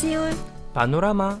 سيول 0.00 0.32
بانوراما 0.76 1.38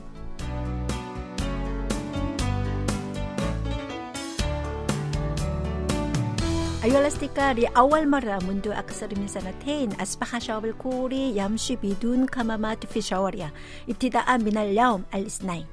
أيها 6.84 7.00
الأصدقاء 7.00 7.54
لأول 7.54 8.10
مرة 8.10 8.38
منذ 8.48 8.68
أكثر 8.68 9.08
من 9.18 9.28
سنتين 9.28 9.92
أصبح 9.92 10.34
الشعب 10.36 10.64
الكوري 10.64 11.36
يمشي 11.36 11.76
بدون 11.82 12.26
كمامات 12.26 12.86
في 12.86 13.00
شوارع 13.00 13.50
ابتداء 13.88 14.38
من 14.38 14.58
اليوم 14.58 15.02
الاثنين 15.14 15.66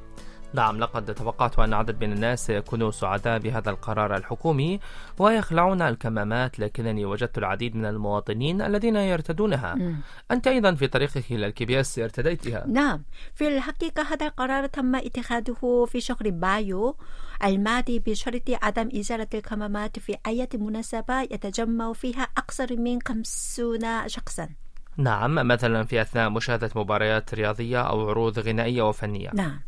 نعم 0.54 0.80
لقد 0.80 1.14
توقعت 1.14 1.60
أن 1.60 1.74
عدد 1.74 2.04
من 2.04 2.14
الناس 2.14 2.46
سيكونوا 2.46 2.92
سعداء 2.92 3.40
بهذا 3.40 3.70
القرار 3.70 4.16
الحكومي 4.16 4.80
ويخلعون 5.20 5.82
الكمامات 5.82 6.60
لكنني 6.60 7.06
وجدت 7.06 7.38
العديد 7.38 7.76
من 7.76 7.86
المواطنين 7.86 8.62
الذين 8.62 8.96
يرتدونها. 8.96 9.76
مم. 9.76 9.98
أنت 10.32 10.48
أيضا 10.48 10.76
في 10.76 10.88
طريقك 10.88 11.32
إلى 11.32 11.46
ال 11.46 11.66
KBS 11.66 12.00
ارتديتها. 12.00 12.68
نعم 12.68 13.04
في 13.36 13.48
الحقيقة 13.48 14.04
هذا 14.04 14.26
القرار 14.26 14.68
تم 14.68 14.96
اتخاذه 14.96 15.86
في 15.88 16.02
شهر 16.02 16.32
مايو 16.32 16.96
الماضي 17.44 18.00
بشرط 18.00 18.50
عدم 18.64 18.90
إزالة 19.00 19.28
الكمامات 19.34 20.00
في 20.00 20.16
أي 20.28 20.48
مناسبة 20.54 21.22
يتجمع 21.22 21.94
فيها 21.94 22.28
أكثر 22.38 22.78
من 22.78 23.00
خمسون 23.08 24.08
شخصا. 24.08 24.50
نعم 24.98 25.48
مثلا 25.48 25.84
في 25.84 26.02
أثناء 26.02 26.30
مشاهدة 26.30 26.70
مباريات 26.76 27.34
رياضية 27.34 27.82
أو 27.82 28.10
عروض 28.10 28.40
غنائية 28.40 28.82
وفنية. 28.82 29.32
نعم. 29.34 29.67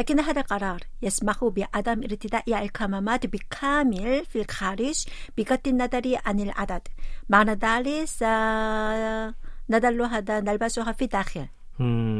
لكن 0.00 0.20
هذا 0.20 0.40
القرار 0.40 0.80
يسمح 1.02 1.44
بعدم 1.44 2.02
ارتداء 2.02 2.62
الكمامات 2.62 3.26
بالكامل 3.26 4.24
في 4.24 4.40
الخارج 4.40 5.04
بغض 5.38 5.58
النظر 5.66 6.18
عن 6.26 6.40
العدد. 6.40 6.82
معنى 7.28 7.50
ذلك 7.50 8.04
سنظل 9.68 10.02
هذا 10.02 10.40
نلبسها 10.40 10.92
في 10.92 11.04
الداخل. 11.04 11.46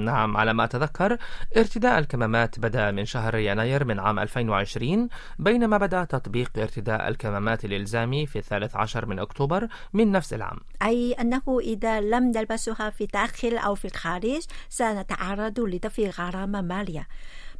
نعم 0.04 0.36
على 0.36 0.52
ما 0.52 0.64
أتذكر 0.64 1.18
ارتداء 1.56 1.98
الكمامات 1.98 2.58
بدأ 2.58 2.90
من 2.90 3.04
شهر 3.04 3.36
يناير 3.36 3.84
من 3.84 4.00
عام 4.00 4.18
2020 4.18 5.08
بينما 5.38 5.78
بدأ 5.78 6.04
تطبيق 6.04 6.58
ارتداء 6.58 7.08
الكمامات 7.08 7.64
الإلزامي 7.64 8.26
في 8.26 8.38
الثالث 8.38 8.76
عشر 8.76 9.06
من 9.06 9.18
أكتوبر 9.18 9.68
من 9.92 10.12
نفس 10.12 10.34
العام. 10.34 10.58
أي 10.82 11.12
أنه 11.12 11.42
إذا 11.60 12.00
لم 12.00 12.24
نلبسها 12.24 12.90
في 12.90 13.04
الداخل 13.04 13.56
أو 13.56 13.74
في 13.74 13.84
الخارج 13.84 14.40
سنتعرض 14.68 15.60
لدفع 15.60 16.02
غرامة 16.02 16.60
مالية. 16.60 17.06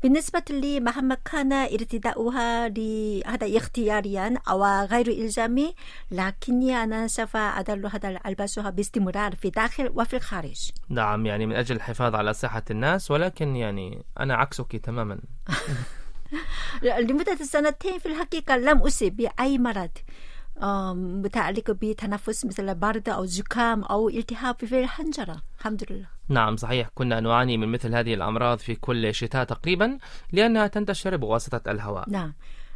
بالنسبة 0.03 0.43
لي 0.51 0.81
مهما 0.81 1.15
كان 1.15 1.53
ارتداؤها 1.53 2.69
لهذا 2.69 3.57
اختياريا 3.57 4.35
أو 4.49 4.65
غير 4.65 5.07
إلزامي 5.09 5.75
لكني 6.11 6.77
أنا 6.77 7.07
سوف 7.07 7.37
أظل 7.37 7.87
هذا 7.87 8.21
ألبسها 8.27 8.71
باستمرار 8.71 9.35
في 9.37 9.45
الداخل 9.45 9.93
وفي 9.95 10.17
الخارج. 10.17 10.71
نعم 10.89 11.27
يعني 11.27 11.47
من 11.47 11.57
أجل 11.57 11.77
الحفاظ 11.77 12.15
على 12.15 12.33
صحة 12.33 12.63
الناس 12.71 13.11
ولكن 13.11 13.57
يعني 13.57 14.05
أنا 14.21 14.35
عكسك 14.35 14.77
تماما. 14.77 15.21
لمدة 17.09 17.35
سنتين 17.35 17.99
في 17.99 18.07
الحقيقة 18.07 18.57
لم 18.57 18.79
أصب 18.79 19.13
بأي 19.13 19.59
مرض. 19.59 19.91
آم، 20.63 21.23
متعلق 21.23 21.71
بتنفس 21.71 22.45
مثل 22.45 22.75
برد 22.75 23.09
أو 23.09 23.25
زكام 23.25 23.85
أو 23.85 24.09
التهاب 24.09 24.57
في 24.65 24.81
الحنجرة 24.81 25.43
الحمد 25.59 25.85
لله. 25.91 26.07
نعم 26.29 26.57
صحيح. 26.57 26.89
كنا 26.95 27.21
نعاني 27.21 27.57
من 27.57 27.69
مثل 27.69 27.95
هذه 27.95 28.15
الأمراض 28.15 28.59
في 28.59 28.75
كل 28.75 29.15
شتاء 29.15 29.45
تقريبا 29.45 29.99
لأنها 30.33 30.67
تنتشر 30.67 31.17
بواسطة 31.17 31.71
الهواء. 31.71 32.11
نعم. 32.11 32.35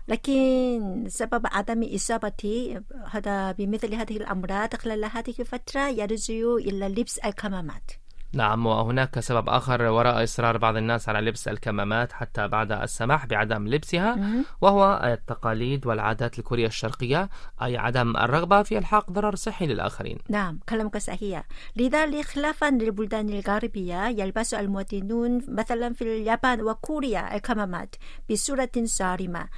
لكن 0.08 1.04
سبب 1.08 1.42
عدم 1.44 1.94
إصابتي 1.94 2.80
هذا 3.10 3.52
بمثل 3.52 3.94
هذه 3.94 4.16
الأمراض 4.16 4.74
خلال 4.74 5.04
هذه 5.04 5.34
الفترة 5.40 5.88
يرجع 5.88 6.54
إلى 6.58 6.88
لبس 6.88 7.18
الكمامات. 7.18 7.90
نعم 8.34 8.66
وهناك 8.66 9.20
سبب 9.20 9.48
آخر 9.48 9.82
وراء 9.82 10.24
إصرار 10.24 10.58
بعض 10.58 10.76
الناس 10.76 11.08
على 11.08 11.20
لبس 11.20 11.48
الكمامات 11.48 12.12
حتى 12.12 12.48
بعد 12.48 12.72
السماح 12.72 13.26
بعدم 13.26 13.68
لبسها. 13.68 14.44
وهو 14.60 15.00
التقاليد 15.04 15.86
والعادات 15.86 16.38
الكورية 16.38 16.66
الشرقية 16.66 17.28
أي 17.62 17.76
عدم 17.76 18.16
الرغبة 18.16 18.62
في 18.62 18.78
إلحاق 18.78 19.10
ضرر 19.10 19.34
صحي 19.34 19.66
للآخرين. 19.66 20.18
نعم 20.28 20.60
كلامك 20.68 20.98
صحيح 20.98 21.44
لذلك 21.76 22.24
خلافا 22.24 22.70
للبلدان 22.70 23.28
الغربية 23.28 24.08
يلبس 24.08 24.54
المواطنون 24.54 25.40
مثلا 25.48 25.92
في 25.92 26.02
اليابان 26.02 26.62
وكوريا 26.62 27.36
الكمامات 27.36 27.96
بصورة 28.30 28.72
صارمة. 28.84 29.48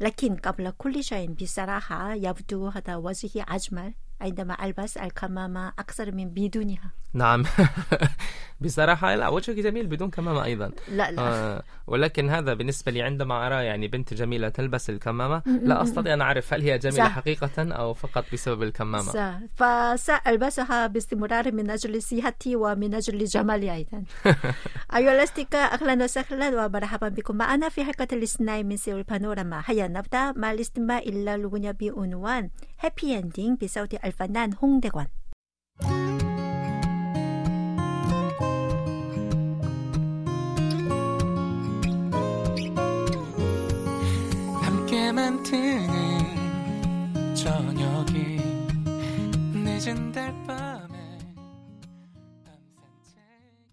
لكن 0.00 0.36
قبل 0.36 0.70
كل 0.70 1.04
شيء 1.04 1.30
بصراحة 1.30 2.14
يبدو 2.14 2.68
هذا 2.68 2.96
وجهي 2.96 3.44
أجمل 3.48 3.94
عندما 4.20 4.64
ألبس 4.64 4.96
الكمامة 4.96 5.68
أكثر 5.68 6.12
من 6.12 6.28
بدونها. 6.28 6.90
نعم. 7.16 7.44
بصراحة 8.60 9.14
لا 9.14 9.28
وجهك 9.28 9.56
جميل 9.56 9.86
بدون 9.86 10.10
كمامة 10.10 10.44
أيضا. 10.44 10.70
لا 10.88 11.10
لا. 11.10 11.18
آه 11.22 11.62
ولكن 11.86 12.30
هذا 12.30 12.54
بالنسبة 12.54 12.92
لي 12.92 13.02
عندما 13.02 13.46
أرى 13.46 13.64
يعني 13.64 13.88
بنت 13.88 14.14
جميلة 14.14 14.48
تلبس 14.48 14.90
الكمامة 14.90 15.42
لا 15.62 15.82
أستطيع 15.82 16.14
أن 16.14 16.20
أعرف 16.20 16.54
هل 16.54 16.62
هي 16.62 16.78
جميلة 16.78 17.04
صح. 17.04 17.10
حقيقة 17.12 17.72
أو 17.72 17.94
فقط 17.94 18.24
بسبب 18.32 18.62
الكمامة. 18.62 19.12
س- 19.12 19.36
فسألبسها 19.56 20.86
باستمرار 20.86 21.52
من 21.52 21.70
أجل 21.70 22.02
صحتي 22.02 22.56
ومن 22.56 22.94
أجل 22.94 23.24
جمالي 23.24 23.74
أيضا. 23.74 24.02
أيها 24.96 25.12
الأصدقاء 25.14 25.74
أهلا 25.74 26.04
وسهلا 26.04 26.64
ومرحبا 26.66 27.08
بكم 27.08 27.36
معنا 27.36 27.68
في 27.68 27.84
حلقة 27.84 28.08
الاثنين 28.12 28.66
من 28.68 28.76
سيول 28.76 29.02
بانوراما 29.02 29.62
هيا 29.66 29.88
نبدأ 29.88 30.32
مع 30.32 30.52
الاستماع 30.52 30.98
إلى 30.98 31.34
الأغنية 31.34 31.70
بعنوان 31.80 32.50
Happy 32.80 33.18
Ending 33.18 33.64
بصوت 33.64 33.94
الفنان 34.04 34.52
홍대 34.52 34.90
관 45.15 45.17
함께만 45.17 45.43
드는 45.43 47.35
저녁이 47.35 48.37
늦은 49.53 50.11
달밤에 50.11 51.17
밤 52.43 52.59
산책이 52.75 53.71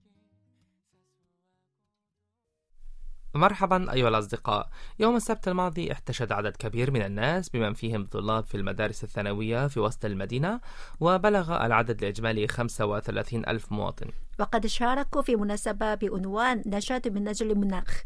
مرحبا 3.34 3.92
أيها 3.92 4.08
الأصدقاء 4.08 4.68
يوم 4.98 5.16
السبت 5.16 5.48
الماضي 5.48 5.92
احتشد 5.92 6.32
عدد 6.32 6.56
كبير 6.56 6.90
من 6.90 7.02
الناس 7.02 7.48
بمن 7.48 7.74
فيهم 7.74 8.06
طلاب 8.06 8.44
في 8.44 8.56
المدارس 8.56 9.04
الثانوية 9.04 9.66
في 9.66 9.80
وسط 9.80 10.04
المدينة 10.04 10.60
وبلغ 11.00 11.66
العدد 11.66 12.02
الإجمالي 12.02 12.48
35 12.48 13.48
ألف 13.48 13.72
مواطن 13.72 14.06
وقد 14.38 14.66
شاركوا 14.66 15.22
في 15.22 15.36
مناسبة 15.36 15.94
بعنوان 15.94 16.62
نشاط 16.66 17.08
من 17.08 17.28
أجل 17.28 17.50
المناخ 17.50 18.04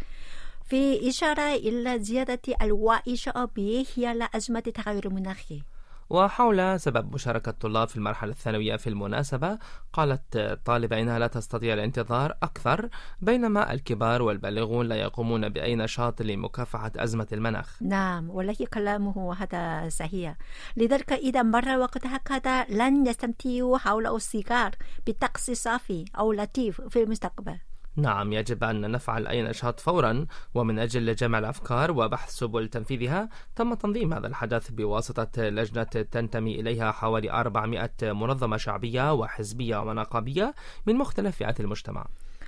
في 0.68 1.10
إشارة 1.10 1.56
إلى 1.56 2.00
زيادة 2.00 2.42
الوعي 2.62 3.02
الشعبي 3.08 3.88
حيال 3.96 4.36
أزمة 4.36 4.64
التغير 4.68 5.08
المناخي 5.08 5.62
وحول 6.10 6.80
سبب 6.80 7.14
مشاركة 7.14 7.50
الطلاب 7.50 7.88
في 7.88 7.96
المرحلة 7.96 8.32
الثانوية 8.32 8.76
في 8.76 8.88
المناسبة 8.88 9.60
قالت 9.94 10.38
طالبة 10.66 11.02
إنها 11.02 11.20
لا 11.20 11.28
تستطيع 11.28 11.74
الانتظار 11.74 12.38
أكثر 12.44 12.90
بينما 13.22 13.74
الكبار 13.74 14.22
والبالغون 14.22 14.88
لا 14.88 14.96
يقومون 14.96 15.50
بأي 15.50 15.76
نشاط 15.76 16.22
لمكافحة 16.22 16.92
أزمة 16.96 17.28
المناخ. 17.34 17.84
نعم 17.84 18.30
والله 18.30 18.56
كلامه 18.74 19.34
هذا 19.34 19.90
صحيح. 19.90 20.38
لذلك 20.78 21.14
إذا 21.14 21.44
مر 21.44 21.78
وقت 21.78 22.08
هكذا 22.08 22.66
لن 22.66 23.08
يستمتعوا 23.08 23.78
حول 23.78 24.08
السيجار 24.16 24.72
بطقس 25.08 25.52
صافي 25.52 26.06
أو 26.18 26.34
لطيف 26.34 26.82
في 26.82 27.04
المستقبل. 27.04 27.58
نعم 27.98 28.34
يجب 28.34 28.64
أن 28.64 28.92
نفعل 28.92 29.28
أي 29.28 29.42
نشاط 29.42 29.80
فورا 29.80 30.26
ومن 30.56 30.80
أجل 30.80 31.16
جمع 31.16 31.40
الأفكار 31.40 31.92
وبحث 31.92 32.30
سبل 32.30 32.68
تنفيذها 32.68 33.30
تم 33.56 33.74
تنظيم 33.74 34.14
هذا 34.14 34.28
الحدث 34.28 34.72
بواسطة 34.72 35.42
لجنة 35.42 35.84
تنتمي 35.84 36.60
إليها 36.60 36.92
حوالي 36.92 37.32
400 37.32 37.90
منظمة 38.02 38.58
شعبية 38.58 39.14
وحزبية 39.14 39.78
ونقابية 39.78 40.54
من 40.86 40.96
مختلف 40.96 41.36
فئات 41.36 41.60
المجتمع. 41.60 42.06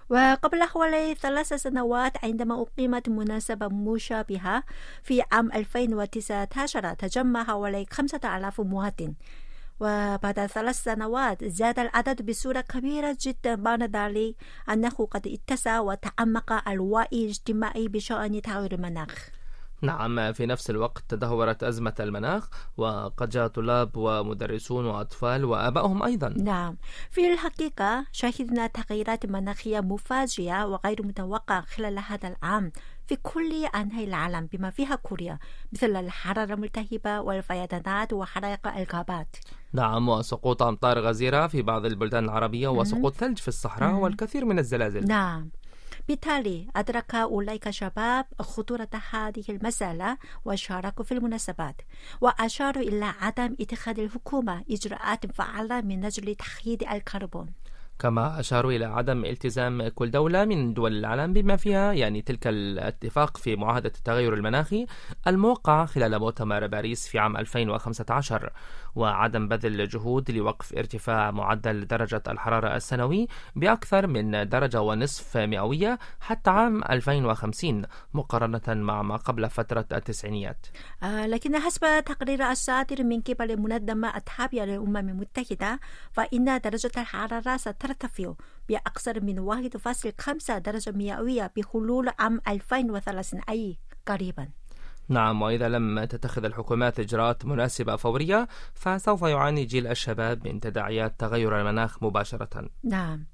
وقبل 0.09 0.63
حوالي 0.63 1.15
ثلاث 1.15 1.53
سنوات 1.53 2.25
عندما 2.25 2.61
أقيمت 2.61 3.09
مناسبة 3.09 3.67
مشابهة 3.67 4.63
في 5.03 5.21
عام 5.31 5.51
2019 5.51 6.93
تجمع 6.93 7.43
حوالي 7.43 7.85
5000 7.91 8.61
مواطن 8.61 9.13
وبعد 9.79 10.45
ثلاث 10.45 10.83
سنوات 10.83 11.43
زاد 11.43 11.79
العدد 11.79 12.25
بصورة 12.25 12.61
كبيرة 12.61 13.17
جدا. 13.21 13.55
معنى 13.55 13.85
ذلك 13.85 14.35
أنه 14.69 14.89
قد 14.89 15.27
اتسع 15.27 15.79
وتعمق 15.79 16.69
الوعي 16.69 17.07
الاجتماعي 17.13 17.87
بشأن 17.87 18.41
تغير 18.41 18.73
المناخ. 18.73 19.38
نعم 19.81 20.33
في 20.33 20.45
نفس 20.45 20.69
الوقت 20.69 21.03
تدهورت 21.09 21.63
أزمة 21.63 21.93
المناخ 21.99 22.49
وقد 22.77 23.29
جاء 23.29 23.47
طلاب 23.47 23.97
ومدرسون 23.97 24.85
وأطفال 24.85 25.45
وآبائهم 25.45 26.03
أيضا. 26.03 26.29
نعم. 26.29 26.77
في 27.11 27.33
الحقيقة 27.33 28.05
شهدنا 28.11 28.67
تغييرات 28.67 29.25
مناخية 29.25 29.79
مفاجئة 29.79 30.65
وغير 30.65 31.05
متوقعة 31.05 31.61
خلال 31.61 31.99
هذا 31.99 32.27
العام 32.27 32.71
في 33.07 33.15
كل 33.15 33.65
أنحاء 33.75 34.03
العالم 34.03 34.49
بما 34.53 34.69
فيها 34.69 34.95
كوريا 34.95 35.39
مثل 35.73 35.95
الحرارة 35.95 36.53
الملتهبة 36.53 37.21
والفيضانات 37.21 38.13
وحرائق 38.13 38.67
الغابات. 38.67 39.35
نعم 39.73 40.09
وسقوط 40.09 40.63
أمطار 40.63 40.99
غزيرة 40.99 41.47
في 41.47 41.61
بعض 41.61 41.85
البلدان 41.85 42.23
العربية 42.23 42.67
وسقوط 42.67 43.15
ثلج 43.15 43.37
في 43.37 43.47
الصحراء. 43.47 43.93
والكثير 43.93 44.45
من 44.45 44.59
الزلازل. 44.59 45.07
نعم. 45.07 45.49
بالتالي 46.09 46.67
أدرك 46.75 47.15
أولئك 47.15 47.67
الشباب 47.67 48.25
خطورة 48.39 48.89
هذه 49.11 49.43
المسألة 49.49 50.17
وشاركوا 50.45 51.05
في 51.05 51.13
المناسبات. 51.13 51.81
وأشاروا 52.21 52.83
إلى 52.83 53.05
عدم 53.05 53.55
اتخاذ 53.61 53.99
الحكومة 53.99 54.63
إجراءات 54.71 55.31
فعالة 55.31 55.81
من 55.81 56.05
أجل 56.05 56.35
تحييد 56.35 56.83
الكربون. 56.83 57.49
كما 57.99 58.39
أشاروا 58.39 58.71
إلى 58.71 58.85
عدم 58.85 59.25
التزام 59.25 59.87
كل 59.87 60.11
دولة 60.11 60.45
من 60.45 60.73
دول 60.73 60.97
العالم 60.97 61.33
بما 61.33 61.55
فيها 61.55 61.93
يعني 61.93 62.21
تلك 62.21 62.47
الاتفاق 62.47 63.37
في 63.37 63.55
معاهدة 63.55 63.91
التغير 63.97 64.33
المناخي 64.33 64.85
الموقع 65.27 65.85
خلال 65.85 66.19
مؤتمر 66.19 66.67
باريس 66.67 67.07
في 67.07 67.19
عام 67.19 67.37
2015 67.37 68.51
وعدم 68.95 69.47
بذل 69.47 69.87
جهود 69.87 70.31
لوقف 70.31 70.73
ارتفاع 70.73 71.31
معدل 71.31 71.87
درجة 71.87 72.23
الحرارة 72.27 72.75
السنوي 72.75 73.27
بأكثر 73.55 74.07
من 74.07 74.49
درجة 74.49 74.81
ونصف 74.81 75.37
مئوية 75.37 75.99
حتى 76.19 76.49
عام 76.49 76.83
2050 76.83 77.81
مقارنة 78.13 78.61
مع 78.67 79.01
ما 79.01 79.15
قبل 79.15 79.49
فترة 79.49 79.85
التسعينيات. 79.91 80.67
آه 81.03 81.27
لكن 81.27 81.59
حسب 81.59 82.03
تقرير 82.05 82.51
الصادر 82.51 83.03
من 83.03 83.21
قبل 83.21 83.51
المنظمة 83.51 84.17
التابعة 84.17 84.65
للأمم 84.65 84.97
المتحدة 84.97 85.79
فإن 86.11 86.59
درجة 86.59 86.91
الحرارة 86.97 87.57
سترتفع 87.89 88.33
بأكثر 88.69 89.23
من 89.23 89.39
1.5 89.39 90.57
درجة 90.57 90.91
مئوية 90.91 91.51
بحلول 91.57 92.09
عام 92.19 92.41
2030 92.47 93.41
أي 93.49 93.77
قريبا. 94.07 94.49
نعم 95.07 95.41
وإذا 95.41 95.69
لم 95.69 96.03
تتخذ 96.03 96.45
الحكومات 96.45 96.99
إجراءات 96.99 97.45
مناسبة 97.45 97.95
فورية 97.95 98.47
فسوف 98.73 99.21
يعاني 99.21 99.65
جيل 99.65 99.87
الشباب 99.87 100.47
من 100.47 100.59
تداعيات 100.59 101.19
تغير 101.19 101.61
المناخ 101.61 102.03
مباشرة. 102.03 102.69
نعم. 102.83 103.25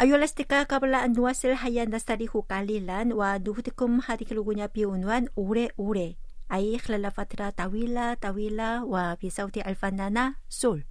أيها 0.00 0.16
الأصدقاء 0.16 0.64
قبل 0.64 0.94
أن 0.94 1.12
نواصل 1.12 1.48
هيا 1.48 1.84
نستريح 1.84 2.36
قليلا 2.50 3.00
ونهدكم 3.14 4.00
هذه 4.08 4.26
الأغنية 4.32 4.70
بعنوان 4.76 5.28
أوري 5.38 5.68
أوري 5.78 6.16
أي 6.52 6.78
خلال 6.78 7.10
فترة 7.10 7.50
طويلة 7.50 8.14
طويلة 8.14 8.84
وبصوت 8.84 9.56
الفنانة 9.56 10.34
سول. 10.48 10.84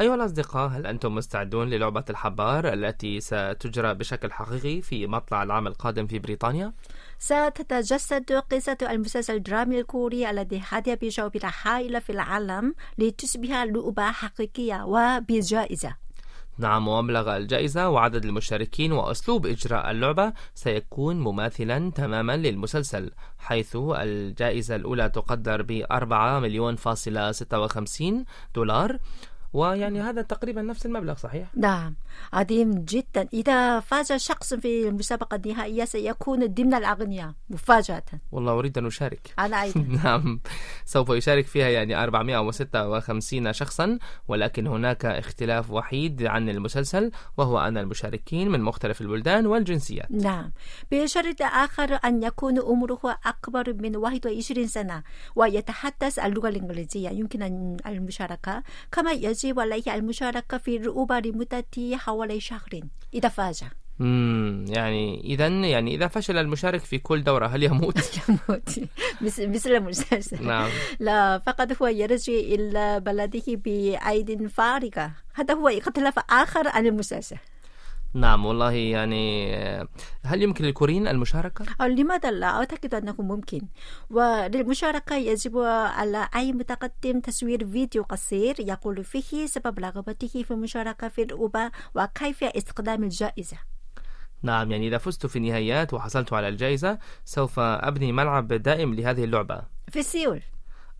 أيها 0.00 0.14
الأصدقاء 0.14 0.68
هل 0.68 0.86
أنتم 0.86 1.14
مستعدون 1.14 1.68
للعبة 1.70 2.04
الحبار 2.10 2.72
التي 2.72 3.20
ستجرى 3.20 3.94
بشكل 3.94 4.32
حقيقي 4.32 4.82
في 4.82 5.06
مطلع 5.06 5.42
العام 5.42 5.66
القادم 5.66 6.06
في 6.06 6.18
بريطانيا؟ 6.18 6.72
ستتجسد 7.18 8.32
قصة 8.32 8.78
المسلسل 8.82 9.34
الدرامي 9.34 9.80
الكوري 9.80 10.30
الذي 10.30 10.60
حظي 10.60 10.96
بشهرة 10.96 11.52
هائلة 11.62 11.98
في 11.98 12.10
العالم 12.10 12.74
لتصبح 12.98 13.50
لعبة 13.50 14.10
حقيقية 14.10 14.84
وبجائزة 14.84 15.96
نعم 16.58 16.88
ومبلغ 16.88 17.36
الجائزة 17.36 17.88
وعدد 17.88 18.24
المشتركين 18.24 18.92
وأسلوب 18.92 19.46
إجراء 19.46 19.90
اللعبة 19.90 20.32
سيكون 20.54 21.20
مماثلا 21.20 21.90
تماما 21.90 22.36
للمسلسل 22.36 23.10
حيث 23.38 23.76
الجائزة 23.76 24.76
الأولى 24.76 25.08
تقدر 25.08 25.62
ب 25.62 25.84
4 25.90 26.40
مليون 26.40 26.76
فاصلة 26.76 27.32
56 27.32 28.24
دولار 28.54 28.98
ويعني 29.54 30.00
هذا 30.00 30.22
تقريبا 30.22 30.62
نفس 30.62 30.86
المبلغ 30.86 31.14
صحيح؟ 31.14 31.48
نعم. 31.56 31.94
عظيم 32.32 32.70
جدا. 32.70 33.28
إذا 33.32 33.80
فاز 33.80 34.12
شخص 34.12 34.54
في 34.54 34.88
المسابقة 34.88 35.34
النهائية 35.34 35.84
سيكون 35.84 36.46
ضمن 36.46 36.74
الأغنياء 36.74 37.32
مفاجأة. 37.50 38.04
والله 38.32 38.52
أريد 38.52 38.78
أن 38.78 38.86
أشارك. 38.86 39.34
أنا 39.38 39.62
أيضا. 39.62 39.80
نعم. 40.04 40.40
سوف 40.84 41.08
يشارك 41.08 41.46
فيها 41.46 41.68
يعني 41.68 42.04
456 42.04 43.52
شخصا 43.52 43.98
ولكن 44.28 44.66
هناك 44.66 45.04
اختلاف 45.06 45.70
وحيد 45.70 46.22
عن 46.22 46.48
المسلسل 46.48 47.10
وهو 47.36 47.58
أن 47.58 47.78
المشاركين 47.78 48.50
من 48.50 48.60
مختلف 48.60 49.00
البلدان 49.00 49.46
والجنسيات. 49.46 50.10
نعم. 50.10 50.52
بشرط 50.92 51.42
آخر 51.42 51.98
أن 52.04 52.22
يكون 52.22 52.60
عمره 52.60 53.18
أكبر 53.26 53.74
من 53.74 53.96
21 53.96 54.66
سنة 54.66 55.02
ويتحدث 55.36 56.18
اللغة 56.18 56.48
الإنجليزية. 56.48 57.08
يمكن 57.08 57.42
المشاركة. 57.86 58.62
كما 58.92 59.12
يجب 59.12 59.43
عليه 59.58 59.94
المشاركة 59.94 60.58
في 60.58 60.76
الرؤوبة 60.76 61.18
لمدة 61.18 61.96
حوالي 61.96 62.40
شهر 62.40 62.80
إذا 63.14 63.28
فاز. 63.28 63.64
امم 64.00 64.64
يعني 64.68 65.20
إذا 65.24 65.46
يعني 65.48 65.94
إذا 65.94 66.06
فشل 66.06 66.36
المشارك 66.36 66.80
في 66.80 66.98
كل 66.98 67.24
دورة 67.24 67.46
هل 67.46 67.62
يموت؟ 67.62 67.98
يموت. 68.28 68.80
مثل 69.20 69.70
المسلسل 69.70 70.46
نعم. 70.46 70.70
لا 71.00 71.38
فقط 71.38 71.82
هو 71.82 71.86
يرجع 71.86 72.32
إلى 72.32 73.00
بلده 73.00 73.42
بأيد 73.46 74.46
فارغة. 74.46 75.12
هذا 75.34 75.54
هو 75.54 75.68
إختلاف 75.68 76.18
آخر 76.30 76.68
عن 76.68 76.86
المسلسل. 76.86 77.36
نعم 78.14 78.46
والله 78.46 78.72
يعني 78.72 79.56
آه، 79.56 79.88
هل 80.24 80.42
يمكن 80.42 80.64
للكوريين 80.64 81.08
المشاركة؟ 81.08 81.64
أو 81.80 81.86
لماذا 81.86 82.30
لا؟ 82.30 82.46
أعتقد 82.46 82.94
أنه 82.94 83.14
ممكن. 83.18 83.60
وللمشاركة 84.10 85.16
يجب 85.16 85.58
على 85.58 86.28
أي 86.36 86.52
متقدم 86.52 87.20
تصوير 87.20 87.66
فيديو 87.66 88.02
قصير 88.02 88.54
يقول 88.60 89.04
فيه 89.04 89.46
سبب 89.46 89.78
رغبته 89.78 90.42
في 90.42 90.50
المشاركة 90.50 91.08
في 91.08 91.22
الرؤوبة 91.22 91.70
وكيف 91.94 92.44
استخدام 92.44 93.04
الجائزة. 93.04 93.56
نعم 94.42 94.70
يعني 94.70 94.88
إذا 94.88 94.98
فزت 94.98 95.26
في 95.26 95.36
النهائيات 95.36 95.94
وحصلت 95.94 96.32
على 96.32 96.48
الجائزة 96.48 96.98
سوف 97.24 97.58
أبني 97.58 98.12
ملعب 98.12 98.48
دائم 98.48 98.94
لهذه 98.94 99.24
اللعبة. 99.24 99.62
في 99.88 100.02
سيول 100.02 100.42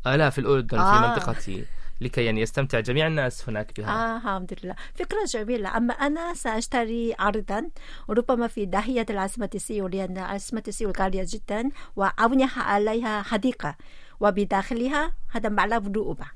آلا 0.07 0.31
في 0.31 0.39
الأردن 0.39 0.79
آه. 0.79 0.93
في 0.93 1.09
منطقتي. 1.09 1.65
لكي 2.01 2.25
يعني 2.25 2.41
يستمتع 2.41 2.81
جميع 2.81 3.07
الناس 3.07 3.49
هناك 3.49 3.81
بها 3.81 3.91
آه 3.91 4.17
الحمد 4.17 4.55
لله. 4.63 4.75
فكرة 4.95 5.25
جميلة. 5.25 5.77
أما 5.77 5.95
أنا 5.95 6.35
سأشتري 6.35 7.15
أرضا 7.21 7.71
ربما 8.11 8.47
في 8.47 8.67
ناحية 8.67 9.07
العاصمة 9.11 9.51
سيول 9.57 9.91
لأن 9.91 10.19
عاصمة 10.19 10.63
سيول 10.71 10.93
غالية 10.99 11.27
جدا 11.29 11.71
وأبني 11.97 12.47
عليها 12.57 13.23
حديقة 13.23 13.77
وبداخلها 14.21 15.13
هذا 15.31 15.49
ملعب 15.49 15.97
رؤوبة. 15.97 16.27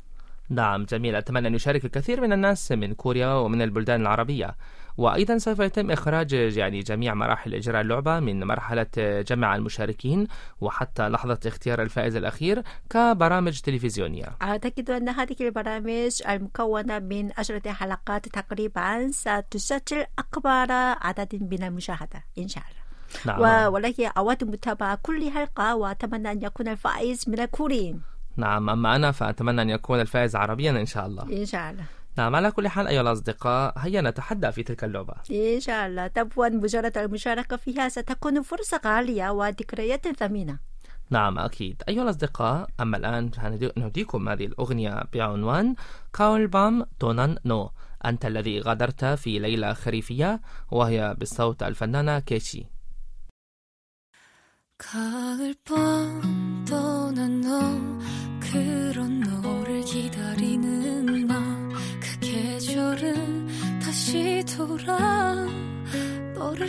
نعم 0.51 0.85
جميل. 0.85 1.17
أتمنى 1.17 1.49
أن 1.49 1.55
يشارك 1.55 1.85
الكثير 1.85 2.21
من 2.21 2.33
الناس 2.33 2.73
من 2.73 2.95
كوريا 2.95 3.33
ومن 3.35 3.63
البلدان 3.63 4.01
العربية. 4.01 4.57
وأيضا 4.97 5.39
سوف 5.39 5.59
يتم 5.59 5.91
إخراج 5.91 6.33
يعني 6.33 6.81
جميع 6.81 7.15
مراحل 7.15 7.55
إجراء 7.55 7.81
اللعبة 7.81 8.21
من 8.21 8.45
مرحلة 8.45 8.87
جمع 8.97 9.57
المشاركين 9.57 10.27
وحتى 10.61 11.09
لحظة 11.09 11.39
اختيار 11.47 11.83
الفائز 11.83 12.17
الأخير 12.17 12.63
كبرامج 12.91 13.61
تلفزيونية. 13.61 14.27
أعتقد 14.43 14.91
أن 14.91 15.09
هذه 15.09 15.37
البرامج 15.41 16.23
المكونة 16.29 16.99
من 16.99 17.31
عشرة 17.39 17.73
حلقات 17.73 18.29
تقريبا 18.29 19.11
ستسجل 19.11 20.07
أكبر 20.19 20.73
عدد 21.01 21.49
من 21.51 21.63
المشاهدة 21.63 22.25
إن 22.39 22.49
شاء 22.49 22.65
الله. 22.71 22.79
نعم. 23.27 23.73
ولكن 23.73 24.07
أود 24.19 24.45
متابعة 24.45 24.99
كل 25.03 25.31
حلقة 25.31 25.77
وأتمنى 25.77 26.33
أن 26.33 26.43
يكون 26.43 26.69
الفائز 26.69 27.29
من 27.29 27.41
الكوريين. 27.41 28.01
نعم 28.38 28.70
أما 28.70 28.96
أنا 28.96 29.12
فأتمنى 29.12 29.62
أن 29.62 29.70
يكون 29.70 30.00
الفائز 30.02 30.36
عربيا 30.36 30.72
إن 30.72 30.86
شاء 30.86 31.06
الله 31.06 31.24
إن 31.24 31.46
شاء 31.46 31.72
الله 31.72 31.86
نعم 32.18 32.36
على 32.36 32.52
كل 32.52 32.68
حال 32.68 32.88
أيها 32.88 33.02
الأصدقاء 33.02 33.74
هيا 33.78 34.02
نتحدى 34.02 34.52
في 34.52 34.64
تلك 34.64 34.84
اللعبة 34.84 35.14
إن 35.32 35.60
شاء 35.60 35.88
الله 35.88 36.08
طبعا 36.08 36.50
مجرد 36.50 36.98
المشاركة 36.98 37.58
فيها 37.58 37.90
ستكون 37.90 38.42
فرصة 38.42 38.82
غالية 38.86 39.30
وذكريات 39.30 40.08
ثمينة 40.08 40.60
نعم 41.10 41.40
أكيد 41.40 41.84
أيها 41.90 42.04
الأصدقاء 42.04 42.68
أما 42.80 42.98
الآن 42.98 43.32
سنهديكم 43.32 44.30
هذه 44.30 44.46
الأغنية 44.46 45.04
بعنوان 45.14 45.76
كاولبام 46.14 46.86
دونان 47.02 47.38
نو 47.46 47.72
أنت 48.06 48.26
الذي 48.26 48.60
غادرت 48.60 49.06
في 49.06 49.40
ليلة 49.40 49.74
خريفية 49.74 50.42
وهي 50.72 51.16
بالصوت 51.20 51.64
الفنانة 51.64 52.20
كيشي 52.20 52.66
가을 54.84 55.56
밤 55.64 56.57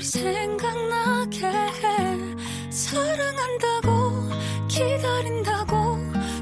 생각나게 0.01 1.45
해. 1.47 2.39
사랑한다고 2.69 4.29
기다린다고 4.67 5.75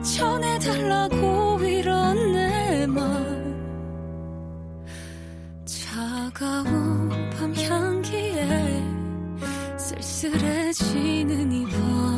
전해달라고 0.03 1.63
이런 1.63 2.31
내맘 2.33 2.97
차가운 5.65 7.09
밤 7.31 7.53
향기에 7.55 8.83
쓸쓸해지는 9.77 11.51
이밤. 11.51 12.16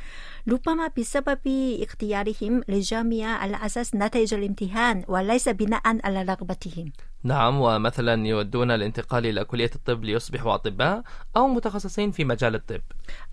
ربما 0.49 0.91
بسبب 0.99 1.39
اختيارهم 1.83 2.63
للجامعة 2.69 3.37
على 3.37 3.67
أساس 3.67 3.95
نتائج 3.95 4.35
الامتحان 4.35 5.05
وليس 5.09 5.49
بناء 5.49 5.83
على 6.05 6.23
رغبتهم. 6.23 6.93
نعم 7.23 7.61
ومثلا 7.61 8.27
يودون 8.27 8.71
الانتقال 8.71 9.27
إلى 9.27 9.45
كلية 9.45 9.71
الطب 9.75 10.05
ليصبحوا 10.05 10.55
أطباء 10.55 11.03
أو 11.37 11.49
متخصصين 11.49 12.11
في 12.11 12.25
مجال 12.25 12.55
الطب. 12.55 12.81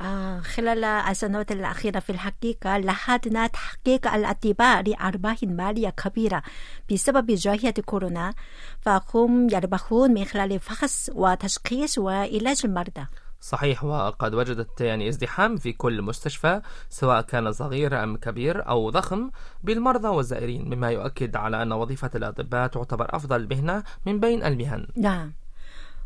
آه 0.02 0.40
خلال 0.40 0.84
السنوات 0.84 1.52
الأخيرة 1.52 2.00
في 2.00 2.10
الحقيقة 2.10 2.78
لاحظنا 2.78 3.48
تحقيق 3.48 4.14
الأطباء 4.14 4.90
لأرباح 4.90 5.44
مالية 5.44 5.90
كبيرة 5.90 6.44
بسبب 6.92 7.32
جائحة 7.32 7.74
كورونا 7.86 8.34
فهم 8.80 9.50
يربحون 9.50 10.14
من 10.14 10.26
خلال 10.26 10.60
فحص 10.60 11.10
وتشخيص 11.14 11.98
وعلاج 11.98 12.62
المرضى. 12.66 13.06
صحيح 13.42 13.84
وقد 13.84 14.34
وجدت 14.34 14.82
يعني 14.82 15.10
ازدحام 15.10 15.58
في 15.58 15.74
كل 15.74 16.02
مستشفى 16.02 16.62
سواء 16.90 17.22
كان 17.22 17.52
صغير 17.52 18.04
أم 18.04 18.18
كبير 18.18 18.68
أو 18.70 18.90
ضخم 18.90 19.32
بالمرضى 19.64 20.08
والزائرين 20.08 20.66
مما 20.76 20.92
يؤكد 20.92 21.36
على 21.36 21.62
أن 21.62 21.72
وظيفة 21.72 22.12
الأطباء 22.16 22.68
تعتبر 22.68 23.16
أفضل 23.16 23.48
مهنة 23.50 23.84
من 24.06 24.20
بين 24.20 24.44
المهن. 24.44 24.88
نعم. 24.96 25.34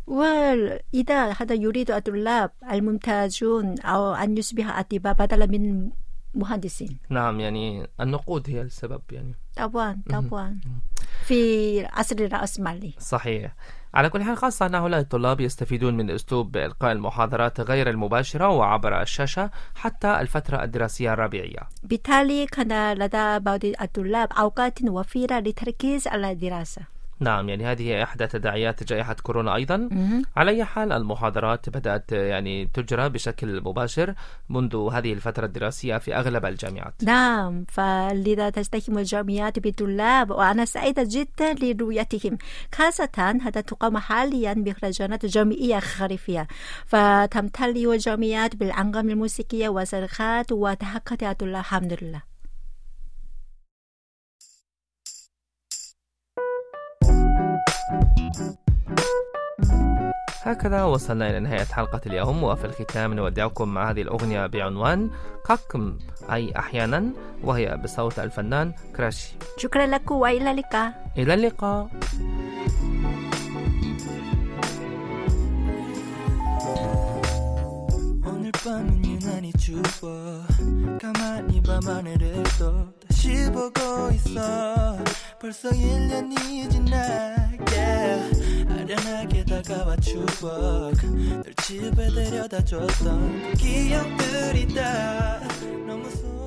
وإذا 0.08 1.32
هذا 1.32 1.56
يريد 1.56 1.92
الطلاب 1.92 2.51
الممتازون 2.72 3.80
أو 3.80 4.13
أن 4.13 4.38
يصبح 4.38 4.80
أطباء 4.80 5.13
بدلا 5.13 5.46
من 5.46 5.89
مهندسين. 6.34 6.98
نعم 7.10 7.39
يعني 7.39 7.88
النقود 8.01 8.50
هي 8.50 8.62
السبب 8.62 9.01
يعني. 9.12 9.36
طبعا 9.56 10.01
طبعا. 10.10 10.60
في 11.25 11.86
عصر 11.86 12.15
الرأسمالي. 12.15 12.94
صحيح. 13.00 13.56
على 13.96 14.10
كل 14.10 14.24
حال 14.24 14.38
خاصة 14.38 14.66
أن 14.66 14.75
هؤلاء 14.75 15.00
الطلاب 15.00 15.42
يستفيدون 15.42 15.98
من 15.98 16.10
أسلوب 16.10 16.58
إلقاء 16.58 16.92
المحاضرات 16.92 17.60
غير 17.62 17.90
المباشرة 17.90 18.48
وعبر 18.50 19.02
الشاشة 19.02 19.52
حتى 19.75 20.20
الفترة 20.22 20.64
الدراسية 20.64 21.14
الربيعية 21.14 21.60
بالتالي 21.84 22.46
كان 22.46 22.94
لدى 22.94 23.40
بعض 23.40 23.66
الطلاب 23.66 24.34
أوقات 24.34 24.80
وفيرة 24.84 25.40
للتركيز 25.40 26.08
على 26.08 26.32
الدراسة. 26.32 26.95
نعم 27.20 27.50
يعني 27.50 27.66
هذه 27.66 28.04
إحدى 28.04 28.28
تداعيات 28.28 28.84
جائحة 28.84 29.16
كورونا 29.24 29.56
أيضا. 29.56 29.78
مهم. 29.78 30.24
على 30.36 30.52
أي 30.52 30.66
حال 30.66 30.92
المحاضرات 30.92 31.70
بدأت 31.70 32.12
يعني 32.12 32.70
تجرى 32.74 33.10
بشكل 33.10 33.62
مباشر 33.62 34.14
منذ 34.50 34.90
هذه 34.92 35.14
الفترة 35.14 35.46
الدراسية 35.46 35.98
في 35.98 36.16
أغلب 36.16 36.46
الجامعات. 36.46 36.94
نعم 37.04 37.66
فلذا 37.70 38.50
تزدحم 38.50 38.98
الجامعات 38.98 39.60
بالطلاب 39.60 40.32
وأنا 40.32 40.66
سعيدة 40.66 41.08
جدا 41.10 41.54
لرؤيتهم 41.54 42.38
خاصة 42.76 43.40
هذا 43.42 43.62
تقام 43.62 43.98
حاليا 43.98 44.54
مهرجانات 44.54 45.26
جامعية 45.26 45.80
خريفية 45.80 46.48
فتمتلئ 46.86 47.94
الجامعات 47.94 48.56
بالأنغام 48.56 49.10
الموسيقية 49.10 49.70
وصرخات 49.70 50.52
وتحققات 50.52 51.24
الطلاب 51.24 51.56
الحمد 51.66 51.98
لله. 52.02 52.35
هكذا 60.45 60.85
وصلنا 60.85 61.31
إلى 61.31 61.41
نهاية 61.41 61.65
حلقة 61.65 62.00
اليوم 62.07 62.43
وفي 62.45 62.65
الختام 62.65 63.15
نودعكم 63.15 63.69
مع 63.69 63.91
هذه 63.91 64.03
الأغنية 64.03 64.47
بعنوان 64.47 65.11
كاكم 65.47 65.99
أي 66.33 66.53
أحيانا 66.59 67.05
وهي 67.45 67.77
بصوت 67.85 68.19
الفنان 68.19 68.73
كراشي 68.97 69.35
شكرا 69.57 69.87
لكم 69.87 70.15
وإلى 70.15 70.50
اللقاء 70.50 71.12
إلى 71.19 71.35
اللقاء 71.35 71.89
오늘 78.27 78.53
밤은 78.53 79.05
유난히 79.05 79.53
추워 79.55 79.83
가만히 81.00 81.62
밤하늘을 81.62 82.43
또 82.59 82.93
다시 83.09 83.50
보고 83.53 84.11
있어 84.12 84.99
벌써 85.41 85.71
1년이 85.71 86.71
지나게 86.71 87.75
아련하게 88.75 89.46
다가와 89.46 89.96
추억 89.98 90.25
널 90.41 90.94
집에 91.63 92.10
데려다 92.13 92.63
줬던 92.63 93.51
그 93.51 93.58
기억들이 93.58 94.74
다 94.74 95.39
너무 95.88 96.10
소중 96.12 96.45